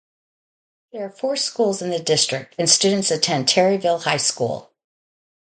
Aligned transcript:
There 0.91 1.05
are 1.05 1.11
four 1.11 1.35
schools 1.35 1.83
in 1.83 1.91
the 1.91 1.99
district 1.99 2.55
and 2.57 2.67
students 2.67 3.11
attend 3.11 3.47
Terryville 3.47 4.01
High 4.01 4.17
School. 4.17 4.71